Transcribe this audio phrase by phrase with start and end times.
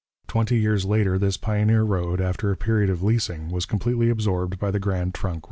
[0.27, 4.71] Twenty years later this pioneer road, after a period of leasing, was completely absorbed by
[4.71, 5.39] the Grand Trunk Railway.